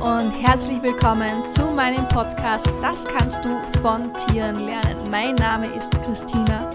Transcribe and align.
und 0.00 0.30
herzlich 0.30 0.82
willkommen 0.82 1.46
zu 1.46 1.62
meinem 1.72 2.08
Podcast 2.08 2.66
Das 2.80 3.04
kannst 3.04 3.38
du 3.44 3.60
von 3.82 4.10
Tieren 4.14 4.64
lernen. 4.64 5.10
Mein 5.10 5.34
Name 5.34 5.66
ist 5.74 5.90
Christina 6.06 6.70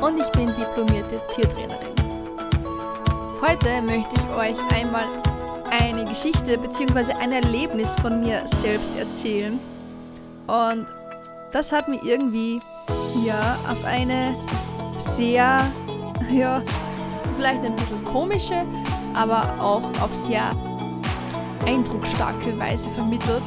und 0.00 0.20
ich 0.20 0.30
bin 0.30 0.46
diplomierte 0.46 1.20
Tiertrainerin. 1.34 1.94
Heute 3.40 3.82
möchte 3.82 4.14
ich 4.14 4.28
euch 4.30 4.56
einmal 4.72 5.06
eine 5.70 6.04
Geschichte 6.04 6.56
bzw. 6.56 7.14
ein 7.14 7.32
Erlebnis 7.32 7.96
von 7.96 8.20
mir 8.20 8.42
selbst 8.46 8.96
erzählen. 8.96 9.58
Und 10.46 10.86
das 11.52 11.72
hat 11.72 11.88
mir 11.88 12.00
irgendwie 12.04 12.60
ja 13.26 13.58
auf 13.68 13.84
eine 13.84 14.36
sehr, 14.98 15.66
ja, 16.30 16.62
vielleicht 17.36 17.64
ein 17.64 17.74
bisschen 17.74 18.04
komische, 18.04 18.62
aber 19.16 19.60
auch 19.60 19.82
auf 20.00 20.14
sehr 20.14 20.52
eindrucksstarke 21.66 22.58
Weise 22.58 22.88
vermittelt, 22.90 23.42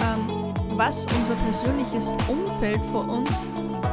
ähm, 0.00 0.54
was 0.76 1.06
unser 1.06 1.34
persönliches 1.36 2.14
Umfeld 2.28 2.84
vor 2.86 3.08
uns 3.08 3.30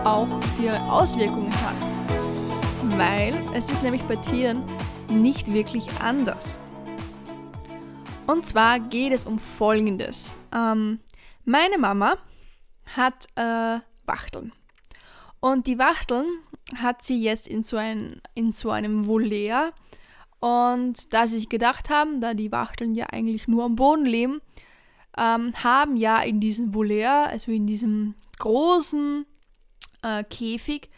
auch 0.03 0.27
für 0.57 0.79
Auswirkungen 0.91 1.51
hat. 1.51 2.97
Weil 2.97 3.41
es 3.53 3.69
ist 3.69 3.83
nämlich 3.83 4.01
bei 4.03 4.15
Tieren 4.17 4.63
nicht 5.09 5.51
wirklich 5.53 5.85
anders. 6.01 6.57
Und 8.27 8.45
zwar 8.45 8.79
geht 8.79 9.13
es 9.13 9.25
um 9.25 9.39
Folgendes. 9.39 10.31
Ähm, 10.53 10.99
meine 11.45 11.77
Mama 11.77 12.15
hat 12.85 13.27
äh, 13.35 13.79
Wachteln. 14.05 14.53
Und 15.39 15.67
die 15.67 15.77
Wachteln 15.77 16.27
hat 16.77 17.03
sie 17.03 17.21
jetzt 17.21 17.47
in 17.47 17.63
so, 17.63 17.77
ein, 17.77 18.21
in 18.33 18.53
so 18.53 18.71
einem 18.71 19.07
Volier 19.07 19.73
und 20.43 21.13
da 21.13 21.25
sie 21.25 21.39
sich 21.39 21.47
gedacht 21.47 21.89
haben, 21.89 22.19
da 22.19 22.33
die 22.33 22.51
Wachteln 22.51 22.95
ja 22.95 23.05
eigentlich 23.05 23.47
nur 23.47 23.63
am 23.63 23.77
Boden 23.77 24.05
leben, 24.05 24.41
ähm, 25.17 25.53
haben 25.63 25.95
ja 25.95 26.21
in 26.21 26.41
diesem 26.41 26.73
Volier, 26.73 27.29
also 27.29 27.49
in 27.53 27.65
diesem 27.65 28.15
großen 28.39 29.25
äh, 30.01 30.25
Käfig, 30.25 30.89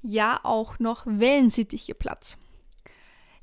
ja 0.00 0.40
auch 0.42 0.78
noch 0.78 1.02
Wellensittiche 1.04 1.94
Platz. 1.94 2.38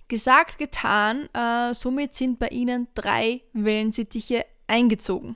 Gesagt, 0.08 0.58
getan, 0.58 1.30
äh, 1.34 1.76
somit 1.76 2.16
sind 2.16 2.40
bei 2.40 2.48
ihnen 2.48 2.88
drei 2.96 3.44
Wellensittiche 3.54 4.48
eingezogen. 4.66 5.36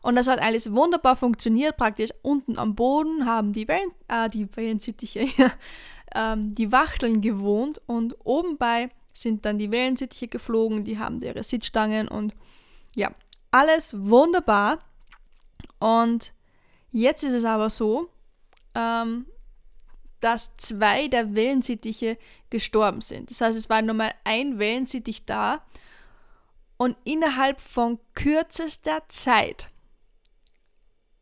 Und 0.00 0.16
das 0.16 0.26
hat 0.26 0.40
alles 0.40 0.72
wunderbar 0.72 1.16
funktioniert. 1.16 1.76
Praktisch 1.76 2.12
unten 2.22 2.56
am 2.58 2.74
Boden 2.74 3.26
haben 3.26 3.52
die, 3.52 3.68
Wellen, 3.68 3.90
äh, 4.08 4.30
die 4.30 4.48
Wellensittiche, 4.56 5.26
ähm, 6.14 6.54
die 6.54 6.72
Wachteln 6.72 7.20
gewohnt 7.20 7.82
und 7.84 8.16
oben 8.24 8.56
bei 8.56 8.88
sind 9.12 9.44
dann 9.44 9.58
die 9.58 9.70
Wellensittiche 9.70 10.28
geflogen, 10.28 10.84
die 10.84 10.98
haben 10.98 11.20
ihre 11.22 11.42
Sitzstangen 11.42 12.08
und 12.08 12.34
ja, 12.94 13.10
alles 13.50 13.94
wunderbar. 13.98 14.78
Und 15.78 16.32
jetzt 16.90 17.24
ist 17.24 17.34
es 17.34 17.44
aber 17.44 17.70
so, 17.70 18.08
ähm, 18.74 19.26
dass 20.20 20.56
zwei 20.58 21.08
der 21.08 21.34
Wellensittiche 21.34 22.18
gestorben 22.50 23.00
sind. 23.00 23.30
Das 23.30 23.40
heißt, 23.40 23.56
es 23.56 23.70
war 23.70 23.82
nur 23.82 23.94
mal 23.94 24.12
ein 24.24 24.58
Wellensittich 24.58 25.24
da 25.24 25.64
und 26.76 26.96
innerhalb 27.04 27.60
von 27.60 27.98
kürzester 28.14 29.02
Zeit 29.08 29.70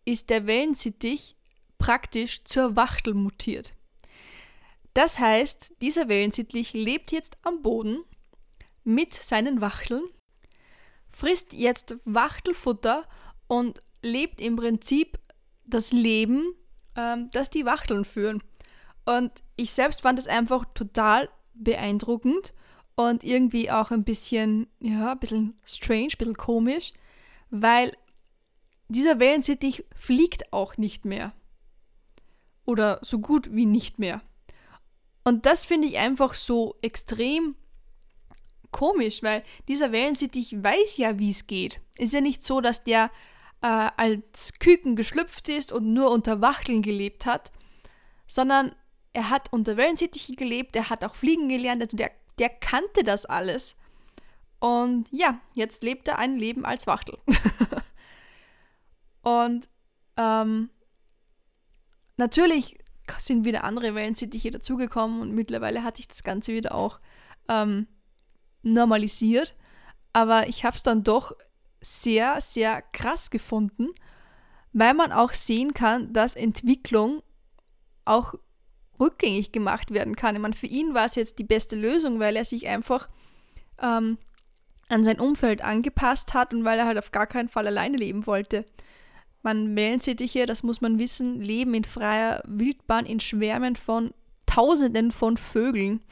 ist 0.05 0.31
der 0.31 0.47
Wellensittich 0.47 1.37
praktisch 1.79 2.45
zur 2.45 2.77
Wachtel 2.77 3.15
mutiert. 3.15 3.75
Das 4.95 5.19
heißt, 5.19 5.75
dieser 5.81 6.09
Wellensittlich 6.09 6.73
lebt 6.73 7.13
jetzt 7.13 7.39
am 7.43 7.63
Boden 7.63 8.03
mit 8.85 9.15
seinen 9.15 9.61
Wachteln, 9.61 10.03
frisst 11.11 11.53
jetzt 11.53 11.97
Wachtelfutter 12.05 13.07
und 13.47 13.83
lebt 14.03 14.41
im 14.41 14.57
Prinzip 14.57 15.19
das 15.65 15.93
Leben, 15.93 16.55
ähm, 16.97 17.31
das 17.33 17.51
die 17.51 17.67
Wachteln 17.67 18.05
führen. 18.05 18.43
Und 19.05 19.33
ich 19.57 19.71
selbst 19.71 20.03
fand 20.03 20.19
es 20.19 20.27
einfach 20.27 20.65
total 20.75 21.29
beeindruckend 21.55 22.55
und 22.95 23.25
irgendwie 23.25 23.71
auch 23.71 23.91
ein 23.91 24.05
bisschen, 24.05 24.67
ja, 24.81 25.13
ein 25.13 25.19
bisschen 25.19 25.57
strange, 25.65 26.09
ein 26.13 26.19
bisschen 26.19 26.37
komisch, 26.37 26.93
weil 27.51 27.97
dieser 28.89 29.19
Wellensittich 29.19 29.85
fliegt 29.95 30.53
auch 30.53 30.77
nicht 30.77 31.05
mehr. 31.05 31.33
Oder 32.65 32.99
so 33.03 33.19
gut 33.19 33.55
wie 33.55 33.67
nicht 33.67 33.99
mehr. 33.99 34.21
Und 35.25 35.47
das 35.47 35.67
finde 35.67 35.89
ich 35.89 35.99
einfach 35.99 36.35
so 36.35 36.77
extrem 36.83 37.55
komisch, 38.71 39.23
weil 39.23 39.43
dieser 39.67 39.93
Wellensittich 39.93 40.63
weiß 40.63 40.97
ja, 40.99 41.19
wie 41.19 41.31
es 41.31 41.47
geht. 41.47 41.81
Ist 41.99 42.13
ja 42.13 42.21
nicht 42.21 42.43
so, 42.45 42.61
dass 42.61 42.85
der 42.85 43.11
äh, 43.63 43.91
als 43.97 44.55
Küken 44.59 44.97
geschlüpft 44.97 45.49
ist 45.49 45.73
und 45.73 45.93
nur 45.93 46.11
unter 46.11 46.41
Wachteln 46.41 46.83
gelebt 46.83 47.27
hat, 47.27 47.51
sondern 48.27 48.75
er 49.13 49.31
hat 49.31 49.53
unter 49.53 49.77
Wellensittichen 49.77 50.37
gelebt, 50.37 50.77
er 50.77 50.91
hat 50.91 51.05
auch 51.05 51.15
fliegen 51.15 51.49
gelernt, 51.49 51.83
also 51.83 51.97
der, 51.97 52.11
der 52.39 52.51
kannte 52.51 53.03
das 53.05 53.27
alles. 53.27 53.75
Und 54.61 55.09
ja, 55.11 55.41
jetzt 55.55 55.83
lebt 55.83 56.09
er 56.09 56.19
ein 56.19 56.37
Leben 56.37 56.65
als 56.65 56.87
Wachtel. 56.87 57.19
und 59.23 59.69
ähm, 60.17 60.71
natürlich 62.17 62.79
sind 63.19 63.45
wieder 63.45 63.65
andere 63.65 63.95
Wellensittiche 63.95 64.51
dazugekommen 64.51 65.21
und 65.21 65.35
mittlerweile 65.35 65.83
hat 65.85 65.97
sich 65.97 66.09
das 66.09 66.23
Ganze 66.23 66.53
wieder 66.53 66.75
auch 66.75 67.01
ähm, 67.49 67.87
normalisiert. 68.63 69.57
Aber 70.13 70.49
ich 70.49 70.65
habe 70.65 70.77
es 70.77 70.83
dann 70.83 71.05
doch 71.05 71.33
sehr, 71.81 72.41
sehr 72.41 72.83
krass 72.93 73.31
gefunden, 73.31 73.89
weil 74.73 74.95
man 74.95 75.13
auch 75.13 75.33
sehen 75.33 75.75
kann, 75.75 76.13
dass 76.13 76.35
Entwicklung 76.35 77.23
auch 78.05 78.35
rückgängig 79.01 79.53
gemacht 79.53 79.93
werden 79.93 80.17
kann. 80.17 80.35
Ich 80.35 80.41
meine, 80.41 80.57
für 80.57 80.67
ihn 80.67 80.95
war 80.95 81.07
es 81.07 81.15
jetzt 81.15 81.39
die 81.39 81.45
beste 81.45 81.77
Lösung, 81.77 82.19
weil 82.19 82.37
er 82.37 82.45
sich 82.45 82.67
einfach 82.67 83.09
ähm, 83.81 84.19
an 84.89 85.05
sein 85.05 85.21
Umfeld 85.21 85.63
angepasst 85.63 86.35
hat 86.35 86.53
und 86.53 86.65
weil 86.65 86.79
er 86.79 86.87
halt 86.87 86.99
auf 86.99 87.13
gar 87.13 87.27
keinen 87.27 87.49
Fall 87.49 87.67
alleine 87.67 87.97
leben 87.97 88.27
wollte. 88.27 88.65
Man 89.49 89.77
Wellensittiche, 89.77 90.45
das 90.45 90.63
muss 90.63 90.83
man 90.83 90.99
wissen, 90.99 91.41
leben 91.41 91.73
in 91.73 91.85
freier 91.85 92.43
Wildbahn 92.47 93.07
in 93.07 93.19
Schwärmen 93.19 93.77
von 93.77 94.13
Tausenden 94.45 95.11
von 95.11 95.39
Vögeln 95.39 96.03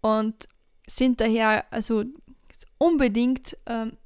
und 0.00 0.48
sind 0.86 1.20
daher 1.20 1.64
also 1.72 2.04
unbedingt 2.78 3.56
ähm, 3.66 3.96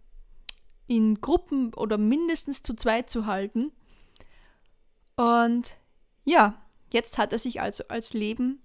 in 0.86 1.20
Gruppen 1.20 1.74
oder 1.74 1.98
mindestens 1.98 2.62
zu 2.62 2.72
zweit 2.72 3.10
zu 3.10 3.26
halten. 3.26 3.72
Und 5.16 5.76
ja, 6.24 6.54
jetzt 6.94 7.18
hat 7.18 7.32
er 7.32 7.38
sich 7.38 7.60
also 7.60 7.84
als 7.88 8.14
Leben, 8.14 8.62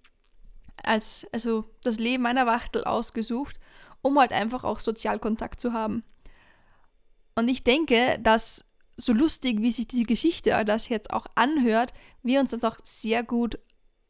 als, 0.84 1.28
also 1.34 1.66
das 1.84 2.00
Leben 2.00 2.26
einer 2.26 2.46
Wachtel 2.46 2.86
ausgesucht, 2.86 3.60
um 4.02 4.18
halt 4.18 4.32
einfach 4.32 4.64
auch 4.64 4.80
Sozialkontakt 4.80 5.60
zu 5.60 5.74
haben. 5.74 6.06
Und 7.36 7.50
ich 7.50 7.60
denke, 7.60 8.20
dass 8.24 8.64
so 8.98 9.14
lustig, 9.14 9.62
wie 9.62 9.72
sich 9.72 9.88
die 9.88 10.04
Geschichte 10.04 10.64
das 10.66 10.90
jetzt 10.90 11.12
auch 11.12 11.28
anhört, 11.36 11.94
wir 12.24 12.40
uns 12.40 12.50
das 12.50 12.64
auch 12.64 12.78
sehr 12.84 13.24
gut 13.24 13.60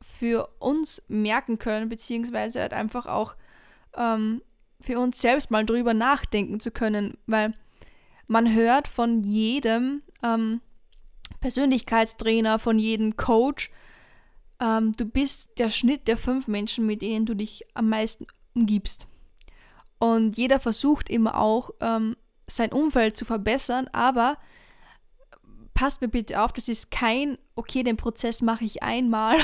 für 0.01 0.47
uns 0.59 1.03
merken 1.09 1.59
können, 1.59 1.89
beziehungsweise 1.89 2.61
halt 2.61 2.73
einfach 2.73 3.05
auch 3.05 3.35
ähm, 3.95 4.41
für 4.79 4.99
uns 4.99 5.19
selbst 5.19 5.51
mal 5.51 5.65
drüber 5.65 5.93
nachdenken 5.93 6.59
zu 6.59 6.71
können, 6.71 7.17
weil 7.25 7.53
man 8.27 8.53
hört 8.53 8.87
von 8.87 9.23
jedem 9.23 10.03
ähm, 10.23 10.61
Persönlichkeitstrainer, 11.39 12.59
von 12.59 12.79
jedem 12.79 13.17
Coach, 13.17 13.71
ähm, 14.59 14.93
du 14.93 15.05
bist 15.05 15.59
der 15.59 15.69
Schnitt 15.69 16.07
der 16.07 16.17
fünf 16.17 16.47
Menschen, 16.47 16.85
mit 16.85 17.01
denen 17.01 17.25
du 17.25 17.35
dich 17.35 17.65
am 17.73 17.89
meisten 17.89 18.27
umgibst. 18.53 19.07
Und 19.99 20.37
jeder 20.37 20.59
versucht 20.59 21.09
immer 21.09 21.39
auch, 21.39 21.71
ähm, 21.79 22.15
sein 22.47 22.71
Umfeld 22.71 23.17
zu 23.17 23.25
verbessern, 23.25 23.89
aber 23.91 24.37
passt 25.77 26.01
mir 26.01 26.07
bitte 26.07 26.41
auf, 26.41 26.51
das 26.53 26.69
ist 26.69 26.89
kein, 26.89 27.37
okay, 27.55 27.83
den 27.83 27.97
Prozess 27.97 28.41
mache 28.41 28.65
ich 28.65 28.81
einmal. 28.81 29.37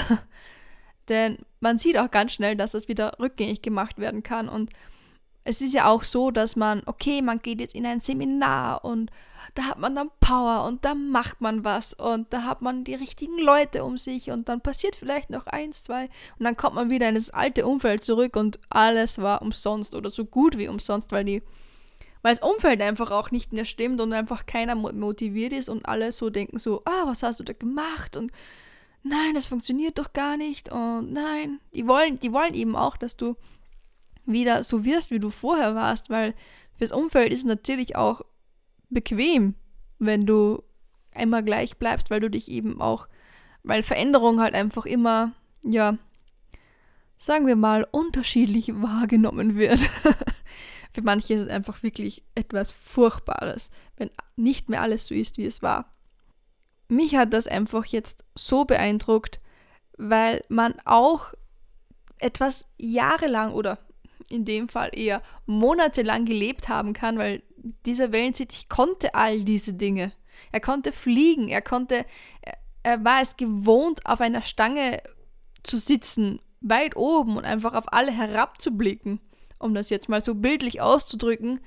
Denn 1.09 1.37
man 1.59 1.77
sieht 1.77 1.95
auch 1.99 2.09
ganz 2.09 2.31
schnell, 2.31 2.55
dass 2.55 2.71
das 2.71 2.87
wieder 2.87 3.19
rückgängig 3.19 3.61
gemacht 3.61 3.99
werden 3.99 4.23
kann. 4.23 4.49
Und 4.49 4.71
es 5.43 5.61
ist 5.61 5.75
ja 5.75 5.85
auch 5.85 6.03
so, 6.03 6.31
dass 6.31 6.55
man, 6.55 6.81
okay, 6.87 7.21
man 7.21 7.39
geht 7.39 7.59
jetzt 7.59 7.75
in 7.75 7.85
ein 7.85 8.01
Seminar 8.01 8.83
und 8.83 9.11
da 9.53 9.65
hat 9.65 9.77
man 9.77 9.93
dann 9.93 10.09
Power 10.21 10.65
und 10.65 10.83
da 10.83 10.95
macht 10.95 11.39
man 11.39 11.63
was 11.63 11.93
und 11.93 12.33
da 12.33 12.43
hat 12.43 12.63
man 12.63 12.83
die 12.83 12.95
richtigen 12.95 13.37
Leute 13.37 13.83
um 13.83 13.97
sich 13.97 14.31
und 14.31 14.49
dann 14.49 14.61
passiert 14.61 14.95
vielleicht 14.95 15.29
noch 15.29 15.45
eins, 15.45 15.83
zwei 15.83 16.05
und 16.39 16.45
dann 16.45 16.57
kommt 16.57 16.73
man 16.73 16.89
wieder 16.89 17.09
in 17.09 17.15
das 17.15 17.29
alte 17.29 17.67
Umfeld 17.67 18.03
zurück 18.03 18.35
und 18.35 18.59
alles 18.69 19.19
war 19.19 19.43
umsonst 19.43 19.93
oder 19.93 20.09
so 20.09 20.25
gut 20.25 20.57
wie 20.57 20.67
umsonst, 20.67 21.11
weil 21.11 21.25
die 21.25 21.43
weil 22.23 22.33
das 22.33 22.41
Umfeld 22.41 22.81
einfach 22.81 23.11
auch 23.11 23.29
nicht 23.29 23.53
mehr 23.53 23.65
stimmt 23.65 24.01
und 24.01 24.13
einfach 24.13 24.47
keiner 24.47 24.75
motiviert 24.75 25.53
ist 25.53 25.69
und 25.69 25.85
alle 25.85 26.11
so 26.11 26.31
denken 26.31 26.57
so, 26.57 26.81
ah, 26.85 27.03
was 27.05 27.21
hast 27.21 27.39
du 27.39 27.43
da 27.43 27.53
gemacht 27.53 28.17
und 28.17 28.31
nein, 29.03 29.35
das 29.35 29.45
funktioniert 29.45 29.99
doch 29.99 30.13
gar 30.13 30.37
nicht 30.37 30.71
und 30.71 31.13
nein, 31.13 31.59
die 31.75 31.85
wollen, 31.85 32.19
die 32.19 32.33
wollen 32.33 32.55
eben 32.55 32.75
auch, 32.75 32.97
dass 32.97 33.17
du 33.17 33.35
wieder 34.25 34.63
so 34.63 34.85
wirst, 34.85 35.11
wie 35.11 35.19
du 35.19 35.29
vorher 35.29 35.75
warst, 35.75 36.09
weil 36.09 36.33
fürs 36.77 36.93
Umfeld 36.93 37.31
ist 37.31 37.45
natürlich 37.45 37.95
auch 37.97 38.21
bequem, 38.89 39.55
wenn 39.99 40.25
du 40.25 40.63
immer 41.13 41.41
gleich 41.41 41.77
bleibst, 41.77 42.09
weil 42.09 42.21
du 42.21 42.29
dich 42.29 42.49
eben 42.49 42.81
auch, 42.81 43.07
weil 43.63 43.83
Veränderung 43.83 44.39
halt 44.39 44.55
einfach 44.55 44.85
immer, 44.85 45.33
ja, 45.61 45.97
sagen 47.17 47.47
wir 47.47 47.55
mal, 47.55 47.85
unterschiedlich 47.91 48.69
wahrgenommen 48.81 49.55
wird. 49.55 49.81
Für 50.93 51.01
manche 51.01 51.33
ist 51.33 51.43
es 51.43 51.49
einfach 51.49 51.81
wirklich 51.83 52.23
etwas 52.35 52.71
Furchtbares, 52.71 53.69
wenn 53.97 54.11
nicht 54.35 54.69
mehr 54.69 54.81
alles 54.81 55.07
so 55.07 55.15
ist, 55.15 55.37
wie 55.37 55.45
es 55.45 55.61
war. 55.61 55.93
Mich 56.87 57.15
hat 57.15 57.33
das 57.33 57.47
einfach 57.47 57.85
jetzt 57.85 58.23
so 58.35 58.65
beeindruckt, 58.65 59.41
weil 59.97 60.43
man 60.49 60.75
auch 60.85 61.33
etwas 62.19 62.67
jahrelang 62.77 63.53
oder 63.53 63.79
in 64.29 64.45
dem 64.45 64.69
Fall 64.69 64.91
eher 64.93 65.21
monatelang 65.45 66.25
gelebt 66.25 66.69
haben 66.69 66.93
kann, 66.93 67.17
weil 67.17 67.43
dieser 67.85 68.11
Wellensittich 68.11 68.69
konnte 68.69 69.15
all 69.15 69.43
diese 69.43 69.73
Dinge. 69.73 70.11
Er 70.51 70.59
konnte 70.59 70.91
fliegen, 70.91 71.47
er 71.47 71.61
konnte, 71.61 72.05
er 72.83 73.03
war 73.03 73.21
es 73.21 73.37
gewohnt, 73.37 74.05
auf 74.05 74.21
einer 74.21 74.41
Stange 74.41 75.01
zu 75.63 75.77
sitzen, 75.77 76.39
weit 76.61 76.95
oben 76.95 77.37
und 77.37 77.45
einfach 77.45 77.73
auf 77.73 77.91
alle 77.91 78.11
herabzublicken, 78.11 79.19
um 79.63 79.73
das 79.73 79.89
jetzt 79.89 80.09
mal 80.09 80.23
so 80.23 80.35
bildlich 80.35 80.81
auszudrücken. 80.81 81.59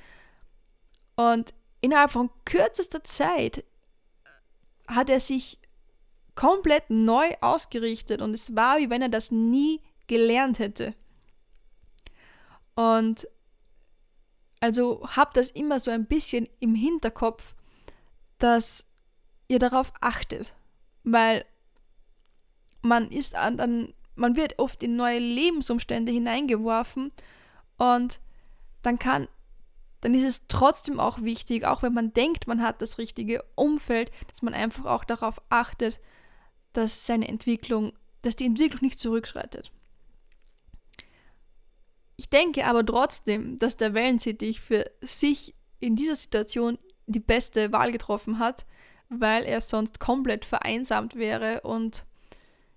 Und 1.16 1.54
innerhalb 1.80 2.10
von 2.10 2.30
kürzester 2.44 3.02
Zeit 3.02 3.64
hat 4.86 5.10
er 5.10 5.20
sich 5.20 5.58
komplett 6.34 6.90
neu 6.90 7.34
ausgerichtet 7.40 8.20
und 8.20 8.34
es 8.34 8.54
war, 8.54 8.78
wie 8.78 8.90
wenn 8.90 9.02
er 9.02 9.08
das 9.08 9.30
nie 9.30 9.80
gelernt 10.06 10.58
hätte. 10.58 10.94
Und 12.74 13.26
also 14.60 15.02
habt 15.16 15.36
das 15.36 15.50
immer 15.50 15.78
so 15.78 15.90
ein 15.90 16.06
bisschen 16.06 16.48
im 16.60 16.74
Hinterkopf, 16.74 17.54
dass 18.38 18.84
ihr 19.48 19.58
darauf 19.58 19.92
achtet, 20.00 20.54
weil 21.04 21.44
man 22.82 23.10
ist 23.10 23.34
an, 23.34 23.94
man 24.14 24.36
wird 24.36 24.58
oft 24.58 24.82
in 24.82 24.96
neue 24.96 25.18
Lebensumstände 25.18 26.12
hineingeworfen 26.12 27.12
und 27.76 28.20
dann 28.82 28.98
kann 28.98 29.28
dann 30.06 30.14
ist 30.14 30.24
es 30.24 30.46
trotzdem 30.46 31.00
auch 31.00 31.22
wichtig, 31.22 31.64
auch 31.64 31.82
wenn 31.82 31.92
man 31.92 32.12
denkt, 32.12 32.46
man 32.46 32.62
hat 32.62 32.80
das 32.80 32.98
richtige 32.98 33.42
Umfeld, 33.54 34.10
dass 34.28 34.42
man 34.42 34.54
einfach 34.54 34.84
auch 34.84 35.04
darauf 35.04 35.40
achtet, 35.48 35.98
dass 36.72 37.06
seine 37.06 37.26
Entwicklung, 37.26 37.92
dass 38.22 38.36
die 38.36 38.44
Entwicklung 38.44 38.82
nicht 38.82 39.00
zurückschreitet. 39.00 39.72
Ich 42.16 42.30
denke 42.30 42.66
aber 42.66 42.84
trotzdem, 42.84 43.58
dass 43.58 43.76
der 43.76 43.94
Wellensittich 43.94 44.60
für 44.60 44.88
sich 45.02 45.54
in 45.80 45.96
dieser 45.96 46.16
Situation 46.16 46.78
die 47.06 47.20
beste 47.20 47.72
Wahl 47.72 47.90
getroffen 47.90 48.38
hat, 48.38 48.64
weil 49.08 49.44
er 49.44 49.60
sonst 49.60 50.00
komplett 50.00 50.44
vereinsamt 50.44 51.16
wäre 51.16 51.62
und 51.62 52.04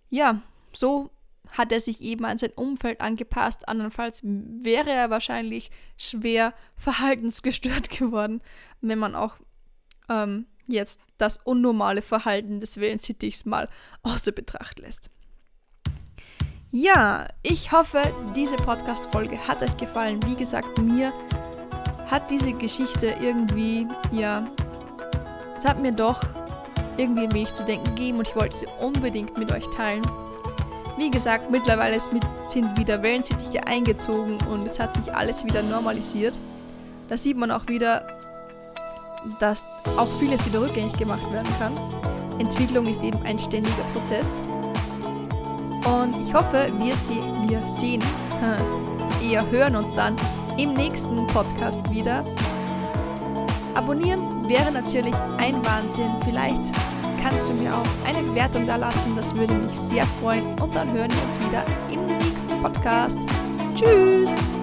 ja, 0.10 0.42
so 0.74 1.10
hat 1.52 1.72
er 1.72 1.80
sich 1.80 2.02
eben 2.02 2.26
an 2.26 2.38
sein 2.38 2.52
Umfeld 2.56 3.02
angepasst. 3.02 3.68
Andernfalls 3.68 4.22
wäre 4.24 4.92
er 4.92 5.10
wahrscheinlich 5.10 5.72
schwer 5.98 6.54
verhaltensgestört 6.78 7.90
geworden, 7.98 8.42
wenn 8.82 9.00
man 9.00 9.16
auch 9.16 9.38
ähm, 10.10 10.46
jetzt 10.68 11.02
das 11.18 11.38
unnormale 11.38 12.02
Verhalten 12.02 12.60
des 12.60 12.80
Wellensittichs 12.80 13.46
mal 13.46 13.70
außer 14.04 14.32
Betracht 14.32 14.80
lässt. 14.80 15.10
Ja, 16.72 17.28
ich 17.42 17.72
hoffe, 17.72 18.00
diese 18.36 18.56
Podcast-Folge 18.56 19.48
hat 19.48 19.64
euch 19.64 19.76
gefallen. 19.78 20.20
Wie 20.28 20.36
gesagt, 20.36 20.78
mir 20.78 21.12
hat 22.06 22.30
diese 22.30 22.54
Geschichte 22.54 23.16
irgendwie, 23.20 23.88
ja, 24.12 24.48
es 25.58 25.66
hat 25.66 25.82
mir 25.82 25.92
doch 25.92 26.22
irgendwie 26.98 27.24
ein 27.24 27.34
wenig 27.34 27.54
zu 27.54 27.64
denken 27.64 27.96
gegeben 27.96 28.20
und 28.20 28.28
ich 28.28 28.36
wollte 28.36 28.56
sie 28.56 28.68
unbedingt 28.80 29.38
mit 29.38 29.52
euch 29.52 29.66
teilen. 29.72 30.04
Wie 31.00 31.10
gesagt, 31.10 31.50
mittlerweile 31.50 31.98
sind 31.98 32.78
wieder 32.78 33.02
Wellensittiche 33.02 33.66
eingezogen 33.66 34.38
und 34.52 34.66
es 34.66 34.78
hat 34.82 34.94
sich 34.98 35.16
alles 35.16 35.46
wieder 35.46 35.64
normalisiert. 35.64 36.38
Da 37.08 37.18
sieht 37.18 37.38
man 37.38 37.52
auch 37.52 37.66
wieder, 37.70 38.06
dass 39.40 39.64
auch 39.96 40.10
vieles 40.20 40.46
wieder 40.46 40.60
rückgängig 40.60 40.92
gemacht 40.98 41.32
werden 41.32 41.48
kann. 41.58 41.72
Entwicklung 42.38 42.86
ist 42.86 43.02
eben 43.02 43.18
ein 43.24 43.40
ständiger 43.40 43.82
Prozess. 43.94 44.42
Und 45.86 46.22
ich 46.28 46.34
hoffe, 46.34 46.70
wir, 46.80 46.96
se 46.98 47.14
wir 47.48 47.66
sehen, 47.66 48.04
eher 49.24 49.50
hören 49.50 49.78
uns 49.78 49.96
dann 49.96 50.18
im 50.58 50.74
nächsten 50.74 51.26
Podcast 51.28 51.90
wieder. 51.90 52.26
Abonnieren 53.74 54.50
wäre 54.50 54.70
natürlich 54.74 55.16
ein 55.38 55.66
Wahnsinn. 55.66 56.12
Vielleicht 56.26 56.89
kannst 57.22 57.48
du 57.50 57.54
mir 57.54 57.74
auch 57.74 58.08
eine 58.08 58.22
Bewertung 58.24 58.66
da 58.66 58.76
lassen. 58.76 59.16
Das 59.16 59.34
würde 59.36 59.54
mich 59.54 59.78
sehr 59.78 60.06
freuen. 60.22 60.46
Und 60.60 60.76
dann 60.76 60.88
hören 60.92 61.12
wir 61.12 61.24
uns 61.24 61.40
wieder 61.48 61.66
im 61.92 62.06
nächsten 62.06 62.62
Podcast. 62.62 63.18
Tschüss! 63.76 64.59